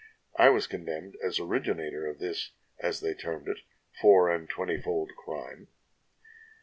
[0.35, 3.59] I was condemned as orig inator of this (as they termed it)
[4.01, 5.67] four and twenty fold crime.